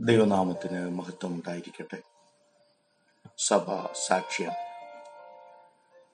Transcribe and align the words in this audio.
ദൈവനാമത്തിന് 0.00 0.90
മഹത്വം 0.90 1.34
ഉണ്ടായിരിക്കട്ടെ 1.34 2.02
സഭ 3.38 3.86
സാക്ഷ്യം. 4.06 4.52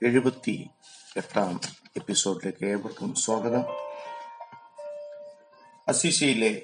എഴുപത്തി 0.02 0.70
എട്ടാം 1.16 1.60
എപ്പിസോഡിലേക്ക് 1.96 2.64
ഏവർക്കും 2.64 3.14
സ്വാഗതം. 3.14 3.62
അസീഷയിലെ 5.88 6.62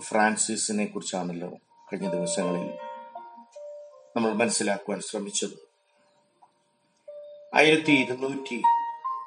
ഫ്രാൻസിസിനെ 0.00 0.84
കുറിച്ചാണല്ലോ 0.84 1.48
കഴിഞ്ഞ 1.92 2.10
ദിവസങ്ങളിൽ 2.10 2.78
നമ്മൾ 4.16 4.32
മനസ്സിലാക്കുവാൻ 4.32 5.00
ശ്രമിച്ചത്. 5.00 5.68
ആയിരത്തി 7.56 7.92
ഇരുന്നൂറ്റി 7.92 8.62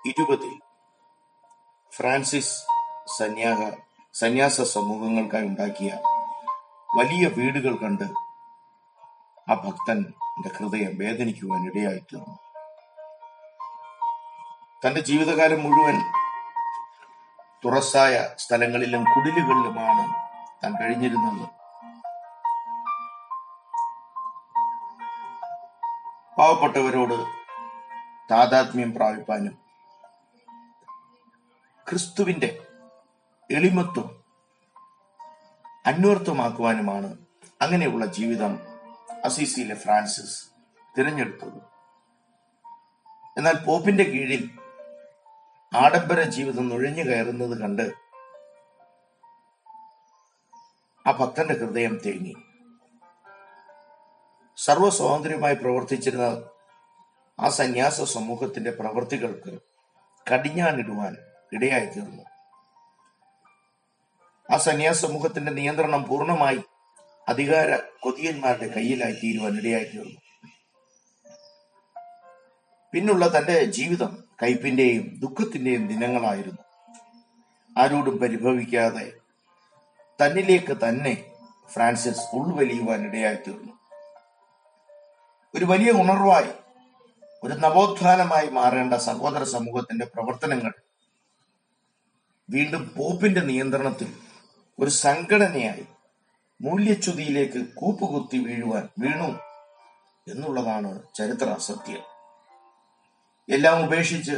ഇരുപതിൽ 0.06 0.60
ഫ്രാൻസിസ് 1.92 2.64
സന്യാസ 3.18 3.74
സന്യാസ 4.14 4.62
സമൂഹങ്ങൾക്കായി 4.62 5.44
ഉണ്ടാക്കിയ 5.44 6.00
വലിയ 6.98 7.28
വീടുകൾ 7.28 7.76
കണ്ട് 7.76 8.04
ആ 9.52 9.54
ഭക്തന്റെ 9.54 10.50
ഹൃദയം 10.50 10.98
വേദനിക്കുവാൻ 10.98 11.66
ഇടയായി 11.66 12.00
തീർന്നു. 12.00 12.40
തന്റെ 14.86 15.02
ജീവിതകാലം 15.02 15.64
മുഴുവൻ 15.64 16.02
തുറസായ 17.66 18.30
സ്ഥലങ്ങളിലും 18.38 19.04
കുടിലുകളിലുമാണ് 19.04 20.16
താൻ 20.64 20.74
കഴിഞ്ഞിരുന്നത്. 20.82 21.50
പാവപ്പെട്ടവരോട് 26.38 27.28
താതാത്മ്യം 28.32 28.94
പ്രാപിപ്പാനും 28.94 29.58
ക്രിസ്തുവിന്റെ 31.90 32.60
എളിമത്വം 33.52 34.17
അന്വർത്ഥമാക്കുവാനുമാണ് 35.88 37.18
അങ്ങനെയുള്ള 37.62 38.06
ജീവിതം 38.06 38.60
അസീസിയിലെ 39.26 39.76
ഫ്രാൻസിസ് 39.76 40.48
തിരഞ്ഞെടുത്തത്. 40.98 41.58
എന്നാൽ 43.38 43.66
പോപ്പിന്റെ 43.66 44.04
കീഴിൽ 44.04 44.50
ആഡംബര 45.74 46.22
ജീവിതം 46.22 46.70
നുഴഞ്ഞു 46.70 47.04
കയറുന്നത് 47.04 47.62
കണ്ട് 47.62 47.92
ആ 51.08 51.12
ഭക്തന്റെ 51.12 51.54
ഹൃദയം 51.54 52.02
തേങ്ങി. 52.06 52.36
സർവസ്വാതന്ത്ര്യമായി 54.58 55.56
പ്രവർത്തിച്ചിരുന്ന 55.56 56.44
ആ 57.40 57.50
സന്യാസ 57.50 58.02
സമൂഹത്തിന്റെ 58.02 58.72
പ്രവൃത്തികൾക്ക് 58.72 59.60
കടിഞ്ഞാണിടുവാൻ 60.34 61.18
ഇടയായി 61.54 61.86
തീർന്നു 61.86 62.37
ആ 64.50 64.58
സന്യാസ 64.58 64.98
സമൂഹത്തിന്റെ 64.98 65.52
നിയന്ത്രണം 65.52 66.04
പൂർണമായി 66.04 66.60
അധികാര 67.28 67.70
കൊതിയന്മാരുടെ 68.02 68.68
കയ്യിലായി 68.68 69.14
തീരുവാൻ 69.14 69.58
ഇടയായി 69.58 69.84
തീർന്നു 69.86 70.20
പിന്നുള്ള 72.94 73.26
തന്റെ 73.28 73.66
ജീവിതം 73.70 74.12
കയ്പിന്റെയും 74.42 75.06
ദുഃഖത്തിന്റെയും 75.20 75.88
ദിനങ്ങളായിരുന്നു. 75.88 76.64
ആരോടും 77.76 78.16
പരിഭവിക്കാതെ 78.18 79.06
തന്നിലേക്ക് 80.20 80.76
തന്നെ 80.76 81.14
ഫ്രാൻസിസ് 81.70 82.24
ഉൾവലിയുവാൻ 82.34 83.02
ഇടയായി 83.06 83.36
തീർന്നു 83.36 83.74
ഒരു 85.54 85.66
വലിയ 85.66 85.92
ഉണർവായി 85.94 86.52
ഒരു 87.44 87.54
നവോത്ഥാനമായി 87.56 88.48
മാറേണ്ട 88.50 88.94
സഹോദര 88.94 89.44
സമൂഹത്തിന്റെ 89.44 90.06
പ്രവർത്തനങ്ങൾ 90.06 90.74
വീണ്ടും 92.50 92.94
പോപ്പിന്റെ 92.98 93.42
നിയന്ത്രണത്തിൽ 93.42 94.10
ഒരു 94.80 94.90
സംഘടനയായി 94.90 95.86
മൂല്യച്യുതിയിലേക്ക് 96.62 97.74
കൂപ്പുകുത്തി 97.74 98.38
വീഴുവാൻ 98.38 98.90
വീണു 99.00 99.40
എന്നുള്ളതാണ് 100.28 101.02
ചരിത്ര 101.16 101.56
സത്യം 101.60 102.04
എല്ലാം 103.50 103.86
ഉപേക്ഷിച്ച് 103.86 104.32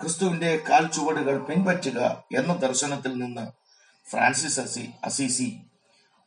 ക്രിസ്തുവിന്റെ 0.00 0.56
കാൽ 0.70 0.90
ചുവടുകൾ 0.90 1.44
പിൻപറ്റുക 1.44 2.24
എന്ന 2.36 2.52
ദർശനത്തിൽ 2.54 3.12
നിന്ന് 3.18 3.52
ഫ്രാൻസിസ് 4.10 4.60
അസി 4.60 4.90
അസീസി 5.04 5.60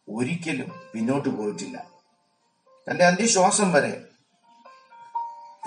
ഒരിക്കലും 0.09 0.81
പിന്നോട്ട് 0.93 1.29
പോയിട്ടില്ല. 1.29 1.85
തന്റെ 2.89 3.05
അന്ത്യശ്വാസം 3.05 3.71
വരെ 3.71 4.05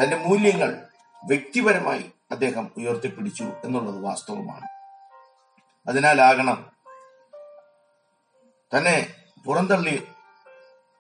തന്റെ 0.03 0.17
മൂല്യങ്ങൾ 0.17 0.87
വ്യക്തിപരമായി 1.27 2.13
അദ്ദേഹം 2.31 2.71
ഉയർത്തിപ്പിടിച്ചു 2.77 3.45
എന്നുള്ളത് 3.65 4.03
വാസ്തവമാണ്. 4.03 4.69
അതിനാലാകണം 5.89 6.76
തന്നെ 8.75 9.15
പുറന്തള്ളി 9.45 10.07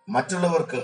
മറ്റുള്ളവർക്ക് 0.09 0.81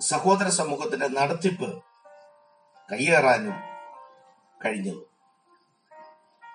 സഹോദര 0.00 0.48
സമൂഹത്തിന്റെ 0.48 1.08
നടത്തിപ്പ് 1.08 1.68
കയ്യേറാനും 2.92 3.56
കഴിഞ്ഞത്. 4.64 5.02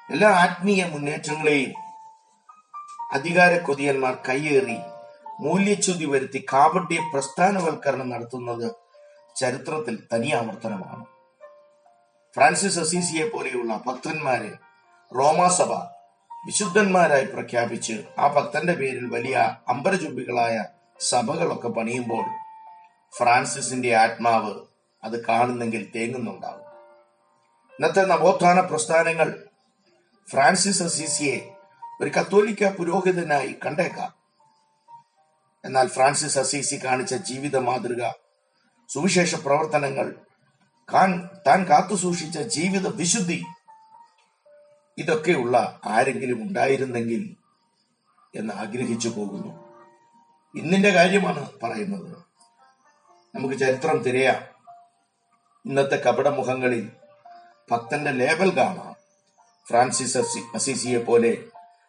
എല്ലാ 0.09 0.29
ആത്മീയ 0.29 0.85
മുന്നേറ്റങ്ങളെയും 0.85 1.73
അധികാര 3.11 3.57
കൊതിയന്മാർ 3.57 4.15
കയ്യേറി 4.29 4.77
മൂല്യച്യുതി 5.39 6.05
വരുത്തി 6.05 6.45
കാപട്യ 6.53 6.99
പ്രസ്ഥാനവൽക്കരണം 7.13 8.09
നടത്തുന്നത് 8.09 8.67
ചരിത്രത്തിൽ 9.35 10.07
തനിയാവർത്തനമാണ്. 10.13 11.05
ഫ്രാൻസിസ് 12.35 12.79
അസീസിയെ 12.79 13.29
പോലെയുള്ള 13.29 13.81
ഭക്തന്മാരെ 13.87 14.72
റോമാസഭ 15.17 15.71
വിശുദ്ധന്മാരായി 16.45 17.25
പ്രഖ്യാപിച്ച് 17.25 18.03
ആ 18.19 18.27
ഭക്തന്റെ 18.27 18.73
പേരിൽ 18.73 19.05
വലിയ 19.05 19.57
അമ്പരചുംബികളായ 19.67 20.65
സഭകളൊക്കെ 20.99 21.67
പണിയുമ്പോൾ 21.67 22.25
ഫ്രാൻസിസിന്റെ 23.17 23.95
ആത്മാവ് 23.95 24.53
അത് 25.03 25.25
കാണുന്നെങ്കിൽ 25.25 25.91
തേങ്ങുന്നുണ്ടാവും. 25.95 26.63
ഇന്നത്തെ 27.71 28.01
നവോത്ഥാന 28.01 28.59
പ്രസ്ഥാനങ്ങൾ 28.59 29.43
ഫ്രാൻസിസ് 30.31 30.83
അസീസിയെ 30.83 31.55
ഒരു 32.01 32.09
കത്തോലിക്ക 32.09 32.69
പുരോഹിതനായി 32.69 33.55
കണ്ടേക്കാം. 33.65 34.13
എന്നാൽ 35.65 35.87
ഫ്രാൻസിസ് 35.87 36.39
അസീസി 36.39 36.85
കാണിച്ച 36.85 37.13
ജീവിത 37.13 37.57
മാതൃക 37.57 38.11
സുവിശേഷ 38.89 39.35
പ്രവർത്തനങ്ങൾ 39.35 40.15
താൻ 41.47 41.65
കാത്തുസൂക്ഷിച്ച 41.69 42.39
ജീവിത 42.39 42.87
വിശുദ്ധി 42.87 43.43
ഇതൊക്കെയുള്ള 44.97 45.81
ആരെങ്കിലും 45.85 46.43
ഉണ്ടായിരുന്നെങ്കിൽ 46.43 47.35
എന്ന് 48.35 48.53
ആഗ്രഹിച്ചു 48.53 49.09
പോകുന്നു. 49.09 49.73
ഇന്നിന്റെ 50.55 50.89
കാര്യമാണ് 50.89 51.49
പറയുന്നത്. 51.63 52.17
നമുക്ക് 53.35 53.55
ചരിത്രം 53.55 53.97
തിരയാം. 53.97 54.41
ഇന്നത്തെ 55.65 55.95
കപടമുഖങ്ങളിൽ 55.95 56.91
ഭക്തന്റെ 57.71 58.11
ലേബൽ 58.11 58.57
കാണാം. 58.57 58.95
ഫ്രാൻസിസ് 59.67 60.17
അസീസിയെ 60.55 61.03
പോലെ 61.03 61.37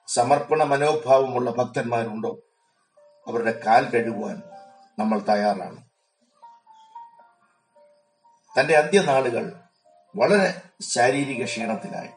സമർപ്പണ 0.07 0.63
മനോഭാവമുള്ള 0.63 1.51
ഭക്തന്മാരുണ്ടോ? 1.51 2.39
അവരുടെ 3.29 3.61
കാൽ 3.67 3.89
കഴുകുവാൻ 3.89 4.43
നമ്മൾ 4.99 5.19
തയ്യാറാണ്. 5.19 5.85
തന്റെ 8.61 8.77
അന്ത്യനാളുകൾ 8.77 9.61
വളരെ 10.17 10.63
ശാരീരിക 10.81 11.45
ക്ഷീണത്തിലായി. 11.45 12.11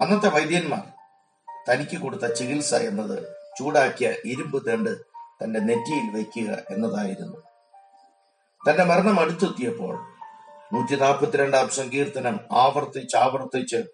അന്നത്തെ 0.00 0.28
വൈദ്യന്മാർ 0.28 0.92
തനിക്ക് 1.68 1.96
കൊടുത്ത 2.00 2.32
ചികിത്സ 2.32 2.74
എന്നത് 2.74 3.36
ചൂടാക്കിയ 3.58 4.14
ഇരുമ്പ് 4.24 4.66
തേണ്ട് 4.66 5.00
തന്റെ 5.42 5.60
നെറ്റിയിൽ 5.60 6.14
വയ്ക്കുക 6.14 6.62
എന്നതായിരുന്നു. 6.70 7.36
തന്റെ 8.68 8.84
മരണം 8.84 9.20
അടുത്തെത്തിയപ്പോൾ 9.20 10.06
നൂറ്റി 10.72 10.96
നാൽപ്പത്തിരണ്ടാം 10.96 11.68
സങ്കീർത്തനം 11.68 12.40
ആവർത്തിച്ച് 12.52 13.16
ആവർത്തിച്ച് 13.16 13.84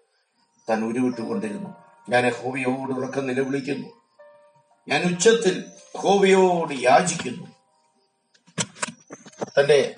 താൻ 0.69 0.85
ഉരുവിട്ടുകൊണ്ടിരുന്നു. 0.85 1.69
ഞാൻ 2.09 2.31
ഹോവിയോട് 2.31 2.91
ഉറക്കം 2.99 3.27
നിലവിളിക്കുന്നു. 3.27 3.89
ഞാൻ 4.87 5.03
ഉച്ചത്തിൽ 5.03 5.65
ഹോവിയോട് 5.97 6.73
യാചിക്കുന്നു. 6.73 7.47
തന്റെ 9.59 9.95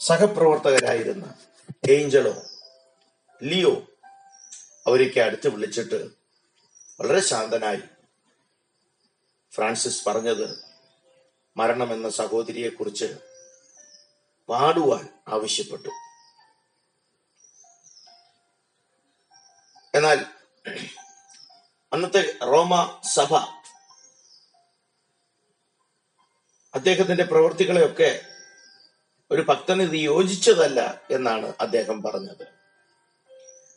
സഹപ്രവർത്തകരായിരുന്ന 0.00 1.34
ഏഞ്ചലോ 1.90 2.34
ലിയോ 3.42 3.86
അവരൊക്കെ 4.86 5.20
അടുത്ത് 5.20 5.48
വിളിച്ചിട്ട് 5.48 5.98
വളരെ 7.00 7.20
ശാന്തനായി 7.20 7.82
ഫ്രാൻസിസ് 9.54 10.04
പറഞ്ഞത് 10.08 10.64
മരണമെന്ന 11.56 12.08
സഹോദരിയെ 12.08 12.68
കുറിച്ച് 12.68 13.18
പാടുവാൻ 14.48 15.08
ആവശ്യപ്പെട്ടു. 15.28 15.88
എന്നാൽ 19.94 20.18
അന്നത്തെ 21.92 22.38
റോമ 22.44 23.02
സഭ 23.14 23.34
അദ്ദേഹത്തിന്റെ 26.74 27.24
പ്രവൃത്തികളെയൊക്കെ 27.24 28.26
ഒരു 29.30 29.42
ഭക്തനിധി 29.42 29.96
യോജിച്ചതല്ല 29.96 31.06
എന്നാണ് 31.10 31.54
അദ്ദേഹം 31.60 32.02
പറഞ്ഞത്. 32.02 32.57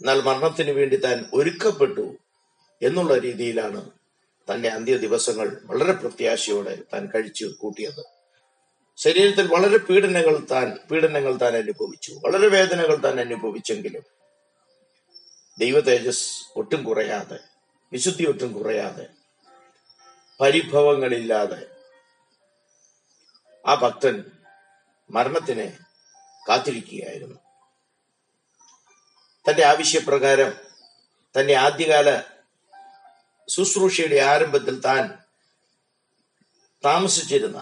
എന്നാൽ 0.01 0.21
മരണത്തിന് 0.21 0.71
വേണ്ടി 0.71 0.95
താൻ 0.95 1.25
ഒരുക്കപ്പെട്ടു 1.33 2.17
എന്നുള്ള 2.81 3.17
രീതിയിലാണ് 3.17 3.91
തന്റെ 4.53 4.69
അന്ത്യ 4.69 4.97
ദിവസങ്ങൾ 4.97 5.61
വളരെ 5.63 5.91
പ്രത്യാശയോടെ 5.91 6.77
താൻ 6.93 7.09
കഴിച്ചു 7.15 7.45
കൂട്ടിയത്. 7.59 8.05
ശരീരത്തിൽ 8.97 9.47
വളരെ 9.47 9.77
പീഡനങ്ങൾ 9.77 10.47
താൻ 10.51 10.77
പീഡനങ്ങൾ 10.91 11.35
താൻ 11.35 11.55
അനുഭവിച്ചു. 11.57 12.13
വളരെ 12.25 12.47
വേദനകൾ 12.47 12.95
താൻ 12.95 13.19
അനുഭവിച്ചെങ്കിലും 13.19 14.03
ദൈവ 15.59 15.79
തേജസ് 15.79 16.45
ഒട്ടും 16.55 16.83
കുറയാതെ 16.83 17.39
വിശുദ്ധി 17.91 18.25
ഒട്ടും 18.25 18.53
കുറയാതെ 18.53 19.07
പരിഭവങ്ങളില്ലാതെ 20.41 21.67
ആ 23.67 23.75
ഭക്തൻ 23.75 24.23
മരണത്തിനെ 25.11 25.77
കാത്തിരിക്കുകയായിരുന്നു. 26.49 27.40
തന്റെ 29.47 29.63
ആവശ്യപ്രകാരം 29.63 30.53
തന്റെ 31.35 31.53
ആദ്യകാല 31.53 32.09
ശുശ്രൂഷയുടെ 33.49 34.19
ആരംഭത്തിൽ 34.19 34.81
താൻ 34.81 35.17
താമസിച്ചിരുന്ന 36.83 37.57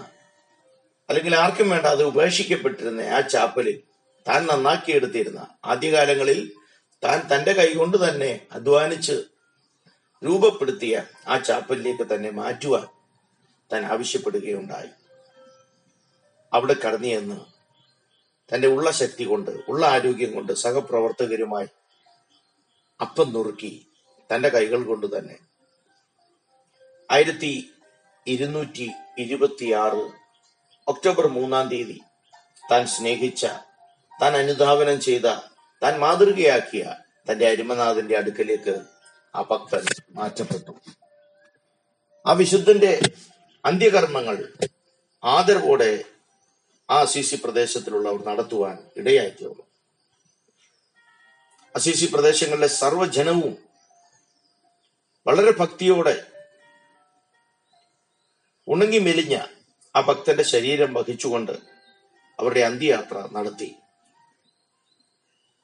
അല്ലെങ്കിൽ 1.09 1.35
ആർക്കും 1.35 1.69
വേണ്ട 1.69 1.85
അത് 1.85 2.03
ഉപേക്ഷിക്കപ്പെട്ടിരുന്ന 2.03 3.01
ആ 3.01 3.21
ചാപ്പലിൽ 3.21 3.83
താൻ 4.27 4.45
നന്നാക്കിയെടുത്തിരുന്ന 4.45 5.57
ആദ്യകാലങ്ങളിൽ 5.65 6.53
താൻ 7.03 7.35
തന്റെ 7.35 7.53
കൈകൊണ്ട് 7.53 8.09
തന്നെ 8.09 8.47
അധ്വാനിച്ച് 8.51 9.23
രൂപപ്പെടുത്തിയ 10.23 11.03
ആ 11.27 11.37
ചാപ്പലിലേക്ക് 11.37 12.15
തന്നെ 12.15 12.31
മാറ്റുവാൻ 12.31 12.87
താൻ 13.71 13.85
ആവശ്യപ്പെടുകയുണ്ടായി. 13.85 14.89
അവിടെ 16.53 16.73
കടന്നു 16.73 17.58
തന്റെ 18.53 18.67
ഉള്ള 18.67 18.91
ശക്തി 18.91 19.23
കൊണ്ട് 19.23 19.51
ഉള്ള 19.67 19.85
ആരോഗ്യം 19.85 20.35
കൊണ്ട് 20.35 20.53
സഹപ്രവർത്തകരുമായി 20.53 21.67
അപ്പം 23.01 23.33
നുറുക്കി 23.33 23.87
തന്റെ 24.29 24.49
കൈകൾ 24.49 24.83
കൊണ്ട് 24.83 25.17
തന്നെ. 25.17 25.37
ആയിരത്തി 27.11 27.73
ഇരുന്നൂറ്റി 28.27 28.91
ഇരുപത്തിയാറ് 29.17 30.11
ഒക്ടോബർ 30.87 31.27
മൂന്നാം 31.27 31.69
തീയതി 31.69 31.99
താൻ 32.71 32.87
സ്നേഹിച്ച 32.87 33.45
താൻ 34.21 34.37
അനുധാവനം 34.37 35.01
ചെയ്ത 35.01 35.25
താൻ 35.83 35.99
മാതൃകയാക്കിയ 35.99 36.95
തന്റെ 37.31 37.47
അരുമനാഥന്റെ 37.47 38.17
അടുക്കലേക്ക് 38.17 38.85
ആ 39.35 39.41
ഭക്തൻ 39.41 39.85
മാറ്റപ്പെട്ടു. 40.09 40.71
ആ 42.25 42.31
വിശുദ്ധന്റെ 42.31 43.01
അന്ത്യകർമ്മങ്ങൾ 43.65 44.53
ആദരവോടെ 45.23 46.03
അസീസി 46.89 47.35
പ്രദേശത്തിലുള്ളവർ 47.35 48.25
നടത്തുവാൻ 48.25 48.77
ഇടയായി 48.97 49.29
തീർന്നു 49.29 49.63
അസീസി 51.75 52.05
പ്രദേശങ്ങളിലെ 52.05 52.67
സർവജനവും 52.67 53.57
വളരെ 55.27 55.51
ഭക്തിയോടെ 55.51 56.25
ഉണങ്ങി 58.67 58.99
മെലിഞ്ഞ 58.99 59.35
ആ 59.95 60.01
ഭക്തന്റെ 60.01 60.43
ശരീരം 60.43 60.93
വഹിച്ചുകൊണ്ട് 60.93 61.51
അവരുടെ 62.39 62.59
അന്ത്യയാത്ര 62.59 63.27
നടത്തി. 63.31 63.75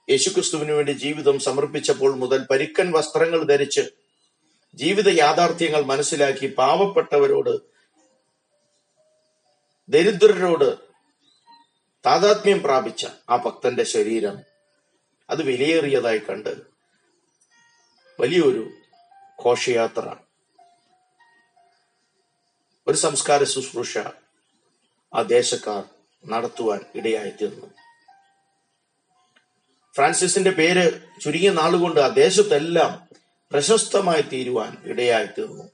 യേശുക്രിസ്തുവിനു 0.10 0.74
വേണ്ടി 0.74 0.92
ജീവിതം 0.92 1.40
സമർപ്പിച്ചപ്പോൾ 1.40 2.16
മുതൽ 2.16 2.48
പരിക്കൻ 2.52 2.92
വസ്ത്രങ്ങൾ 2.92 3.44
ധരിച്ച് 3.44 3.84
ജീവിത 4.74 5.10
യാഥാർത്ഥ്യങ്ങൾ 5.10 5.82
മനസ്സിലാക്കി 5.84 6.48
പാവപ്പെട്ടവരോട് 6.48 7.62
ദരിദ്രരോട് 9.90 10.95
താതാത്മ്യം 12.06 12.64
പ്രാപിച്ച 12.64 13.08
ആ 13.30 13.36
ഭക്തന്റെ 13.36 13.84
ശരീരം 13.84 14.40
അത് 15.30 15.44
വിലയേറിയതായി 15.44 16.18
കണ്ട് 16.18 16.62
വലിയൊരു 18.20 18.72
ഘോഷയാത്ര. 19.46 20.16
ഒരു 22.88 22.98
സംസ്കാര 22.98 23.44
ശുശ്രൂഷ 23.44 23.98
ആ 25.14 25.22
ദേശക്കാർ 25.22 25.84
നടത്തുവാൻ 26.26 26.82
ഇടയായിത്തീർന്നു 26.96 27.68
ഫ്രാൻസിസിന്റെ 29.96 30.52
പേര് 30.52 31.02
ചുരുങ്ങിയ 31.22 31.52
നാളുകൊണ്ട് 31.52 32.00
ആ 32.00 32.08
ദേശത്തെല്ലാം 32.08 33.08
പ്രശസ്തമായി 33.52 34.22
തീരുവാൻ 34.22 34.78
ഇടയായിത്തീർന്നു 34.84 35.70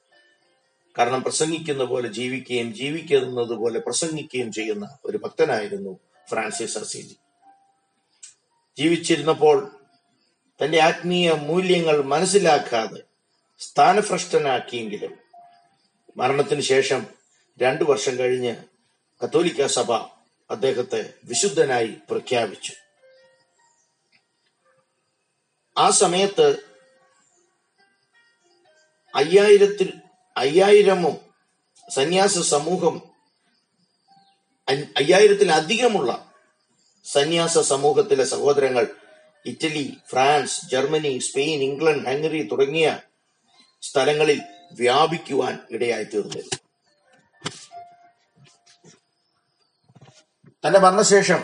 കാരണം 0.97 1.23
പ്രസംഗിക്കുന്ന 1.23 1.83
പോലെ 1.83 2.07
ജീവിക്കുകയും 2.07 2.73
ജീവിക്കുന്നത് 2.73 3.53
പോലെ 3.53 3.79
പ്രസംഗിക്കുകയും 3.79 4.51
ചെയ്യുന്ന 4.51 4.97
ഒരു 5.05 5.17
ഭക്തനായിരുന്നു 5.17 5.99
ഫ്രാൻസിസ് 6.31 6.77
അസീജി 6.77 7.15
ജീവിച്ചിരുന്നപ്പോൾ 8.77 9.79
തന്റെ 10.65 10.79
ആത്മീയ 10.79 11.31
മൂല്യങ്ങൾ 11.31 12.01
മനസ്സിലാക്കാതെ 12.01 13.01
സ്ഥാനഭ്രഷ്ടനാക്കിയെങ്കിലും 13.59 15.19
മരണത്തിന് 16.17 16.61
ശേഷം 16.61 17.07
രണ്ടു 17.61 17.83
വർഷം 17.83 18.19
കഴിഞ്ഞ് 18.19 18.55
കത്തോലിക്ക 19.23 19.65
സഭ 19.65 19.91
അദ്ദേഹത്തെ 20.51 21.13
വിശുദ്ധനായി 21.23 21.91
പ്രഖ്യാപിച്ചു. 22.09 22.73
ആ 25.77 25.89
സമയത്ത് 25.89 26.47
അയ്യായിരത്തിൽ 29.15 29.93
അയ്യായിരമോ 30.37 31.17
സന്യാസ 31.89 32.37
സമൂഹം 32.39 33.10
അയ്യായിരത്തിലധികമുള്ള 34.71 36.11
സന്യാസ 37.05 37.57
സമൂഹത്തിലെ 37.59 38.23
സഹോദരങ്ങൾ 38.23 38.85
Italy 39.45 39.97
France 40.09 40.71
Germany 40.71 41.19
Spain 41.19 41.63
England 41.63 42.09
Hungary 42.09 42.41
തുടങ്ങിയ 42.43 42.99
സ്ഥലങ്ങളിൽ 43.83 44.41
വ്യാപിക്കുവാൻ 44.73 45.59
ഇടയായി 45.69 46.03
തീർന്നിരുന്നു 46.03 46.57
തന്റെ 50.63 50.79
മരണശേഷം 50.79 51.41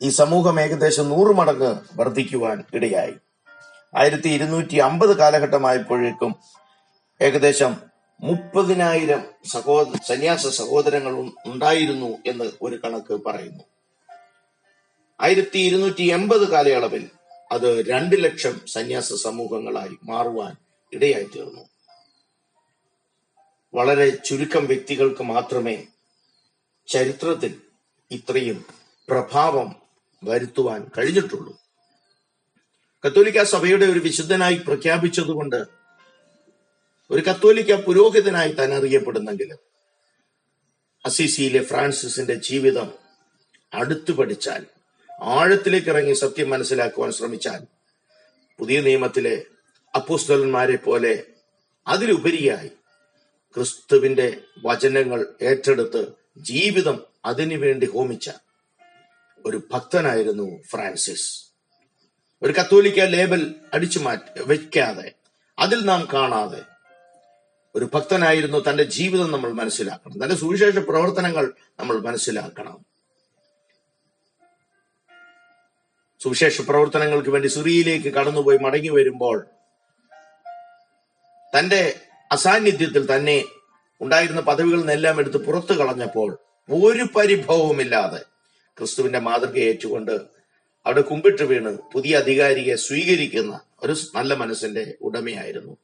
ഈ 0.00 0.10
സമൂഹം 0.10 0.60
ഏകദേശം 0.60 1.08
നൂറ് 1.08 1.36
മടങ്ങ് 1.36 1.76
വർദ്ധിക്കുവാൻ 1.96 2.64
ഇടയായി. 2.74 3.14
ആയിരത്തി 3.94 4.28
ഇരുന്നൂറ്റി 4.28 4.76
അമ്പത് 4.76 5.18
കാലഘട്ടമായപ്പോഴേക്കും 5.18 6.32
ഏകദേശം 7.20 7.72
മുപ്പതിനായിരം 8.22 9.24
സഹോദ 9.46 9.96
സന്യാസ 10.08 10.46
സഹോദരങ്ങൾ 10.46 11.32
ഉണ്ടായിരുന്നു 11.46 12.18
എന്ന് 12.26 12.44
ഒരു 12.62 12.76
കണക്ക് 12.76 13.20
പറയുന്നു. 13.24 13.64
ആയിരത്തി 15.20 15.58
ഇരുന്നൂറ്റി 15.58 16.02
എൺപത് 16.02 16.48
കാലയളവിൽ 16.48 17.10
അത് 17.52 17.90
രണ്ട് 17.90 18.24
ലക്ഷം 18.24 18.60
സന്യാസ 18.66 19.12
സമൂഹങ്ങളായി 19.12 19.98
മാറുവാൻ 20.02 20.56
ഇടയായി 20.92 21.24
തീർന്നു. 21.24 21.60
വളരെ 23.74 24.10
ചുരുക്കം 24.10 24.66
വ്യക്തികൾക്ക് 24.66 25.22
മാത്രമേ 25.22 25.86
ചരിത്രത്തിൽ 26.88 27.60
ഇത്രയും 28.10 28.64
പ്രഭാവം 29.08 29.76
വരുത്തുവാൻ 30.24 30.90
കഴിഞ്ഞിട്ടുള്ളൂ. 30.98 31.56
കത്തോലിക്ക 33.06 33.42
സഭയുടെ 33.42 33.86
ഒരു 33.86 33.98
വിശുദ്ധനായി 33.98 34.60
പ്രഖ്യാപിച്ചതുകൊണ്ട് 34.66 35.79
ഒരു 37.10 37.20
കത്തോലിക്ക 37.20 37.74
പുരോഹിതനായി 37.74 38.52
താൻ 38.52 38.74
അറിയപ്പെടുന്നെങ്കിലും 38.74 39.58
അസിസിയിലെ 41.06 41.64
ഫ്രാൻസിസിന്റെ 41.64 42.34
ജീവിതം 42.34 42.92
അടുത്തു 43.74 44.12
പഠിച്ചാൽ 44.12 44.66
ആഴത്തിലേക്ക് 45.22 45.88
ഇറങ്ങി 45.88 46.12
സത്യം 46.12 46.50
മനസ്സിലാക്കുവാൻ 46.50 47.12
ശ്രമിച്ചാൽ 47.12 47.66
പുതിയ 48.58 48.80
നിയമത്തിലെ 48.80 49.42
അപ്പോസ്തലന്മാരെ 49.94 50.76
പോലെ 50.76 51.22
അതിലുപരിയായി 51.88 52.68
ക്രിസ്തുവിന്റെ 53.56 54.40
വചനങ്ങൾ 54.64 55.26
ഏറ്റെടുത്ത് 55.42 56.12
ജീവിതം 56.38 57.04
അതിനുവേണ്ടി 57.24 57.86
ഹോമിച്ച 57.86 58.30
ഒരു 59.46 59.62
ഭക്തനായിരുന്നു 59.72 60.62
ഫ്രാൻസിസ്. 60.62 61.28
ഒരു 62.42 62.52
കത്തോലിക്ക 62.52 63.00
ലേബൽ 63.00 63.54
അടിച്ചു 63.74 63.98
മാറ്റി 63.98 64.42
വെക്കാതെ 64.42 65.12
അതിൽ 65.58 65.80
നാം 65.84 66.08
കാണാതെ 66.12 66.62
ഒരു 67.76 67.90
ഭക്തനായിരുന്നു 67.94 68.70
തന്റെ 68.70 68.82
ജീവിതം 68.82 69.32
നമ്മൾ 69.32 69.52
മനസ്സിലാക്കണം. 69.52 70.24
തന്റെ 70.24 70.34
സുവിശേഷ 70.34 70.78
പ്രവർത്തനങ്ങൾ 70.78 71.52
നമ്മൾ 71.80 72.00
മനസ്സിലാക്കണം. 72.00 72.84
സുവിശേഷ 76.22 76.60
പ്രവർത്തനങ്ങൾക്ക് 76.60 77.30
വേണ്ടി 77.30 77.48
സുറിയിലേക്ക് 77.48 78.12
കടന്നുപോയി 78.12 78.58
മടങ്ങി 78.58 78.88
വരുമ്പോൾ 78.88 79.46
തന്റെ 81.58 82.00
അസാന്നിധ്യത്തിൽ 82.32 83.16
തന്നെ 83.16 83.44
ഉണ്ടായിരുന്ന 84.00 84.40
പദവികളിൽ 84.40 84.80
നിന്നെല്ലാം 84.80 85.18
എടുത്ത് 85.18 85.36
പുറത്തു 85.36 85.72
കളഞ്ഞപ്പോൾ 85.72 86.38
ഒരു 86.68 87.02
പരിഭവവുമില്ലാതെ 87.16 88.24
ക്രിസ്തുവിന്റെ 88.78 89.18
മാതൃക 89.18 89.58
ഏറ്റുകൊണ്ട് 89.58 90.20
അവിടെ 90.86 91.00
കുമ്പിട്ട് 91.00 91.42
വീണ് 91.42 91.78
പുതിയ 91.92 92.16
അധികാരിയെ 92.16 92.74
സ്വീകരിക്കുന്ന 92.74 93.60
ഒരു 93.82 93.96
നല്ല 94.14 94.34
മനസ്സിന്റെ 94.34 94.94
ഉടമയായിരുന്നു. 95.02 95.76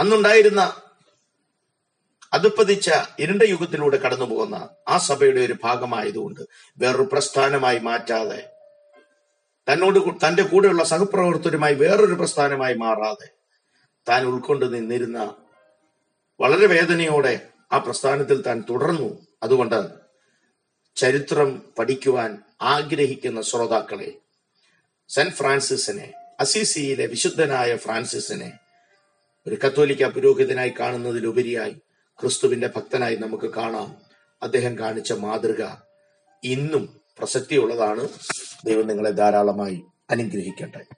അന്നുണ്ടായിരുന്ന 0.00 0.84
അതുപ്പതിച്ച 2.32 2.90
ഇരുണ്ട 3.18 3.42
യുഗത്തിലൂടെ 3.42 3.96
കടന്നു 3.96 4.24
പോകുന്ന 4.24 4.68
ആ 4.88 4.98
സഭയുടെ 4.98 5.40
ഒരു 5.40 5.56
ഭാഗമായതുകൊണ്ട് 5.64 6.40
വേറൊരു 6.78 7.08
പ്രസ്ഥാനമായി 7.12 7.78
മാറ്റാതെ 7.78 8.50
തന്നോട് 9.68 9.98
തന്റെ 10.26 10.42
കൂടെയുള്ള 10.42 10.84
സഹപ്രവർത്തകരുമായി 10.84 11.74
വേറൊരു 11.74 12.14
പ്രസ്ഥാനമായി 12.14 12.74
മാറാതെ 12.74 13.28
താൻ 14.08 14.26
ഉൾക്കൊണ്ട് 14.26 14.74
നിന്നിരുന്ന 14.74 15.36
വളരെ 16.40 16.66
വേദനയോടെ 16.66 17.50
ആ 17.72 17.78
പ്രസ്ഥാനത്തിൽ 17.78 18.42
താൻ 18.42 18.64
തുടർന്നു. 18.70 19.26
അതുകൊണ്ട് 19.42 20.00
ചരിത്രം 20.96 21.62
പഠിക്കുവാൻ 21.78 22.42
ആഗ്രഹിക്കുന്ന 22.60 23.42
ശ്രോതാക്കളെ 23.42 24.14
സെന്റ് 25.08 25.32
ഫ്രാൻസിസിനെ 25.32 26.12
അസിസിയിലെ 26.40 27.06
വിശുദ്ധനായ 27.06 27.76
ഫ്രാൻസിസിനെ 27.76 28.58
ഒരു 29.46 29.56
കത്തോലിക്ക 29.66 30.04
പുരോഹിതനായി 30.04 30.72
കാണുന്നതിലുപരിയായി 30.80 31.72
ക്രിസ്തുവിന്റെ 32.20 32.70
ഭക്തനായി 32.76 33.16
നമുക്ക് 33.16 33.54
കാണാം. 33.54 33.96
അദ്ദേഹം 34.42 34.78
കാണിച്ച 34.78 35.12
മാതൃക 35.12 35.64
ഇന്നും 36.44 37.00
പ്രസക്തിയുള്ളതാണ്. 37.18 38.08
ദൈവം 38.64 38.86
നിങ്ങളെ 38.86 39.10
ധാരാളമായി 39.10 39.82
അനുഗ്രഹിക്കട്ടെ. 40.10 40.94